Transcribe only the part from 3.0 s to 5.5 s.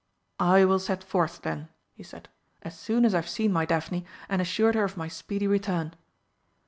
as I have seen my Daphne and assured her of my speedy